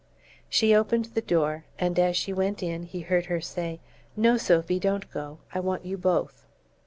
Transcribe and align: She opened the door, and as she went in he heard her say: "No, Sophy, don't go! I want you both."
She 0.49 0.73
opened 0.73 1.05
the 1.13 1.21
door, 1.21 1.65
and 1.77 1.99
as 1.99 2.17
she 2.17 2.33
went 2.33 2.63
in 2.63 2.85
he 2.85 3.01
heard 3.01 3.27
her 3.27 3.39
say: 3.39 3.79
"No, 4.15 4.35
Sophy, 4.35 4.79
don't 4.79 5.07
go! 5.11 5.37
I 5.53 5.59
want 5.59 5.85
you 5.85 5.95
both." 5.95 6.43